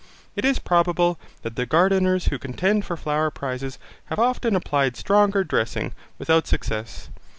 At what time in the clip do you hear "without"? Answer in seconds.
6.17-6.47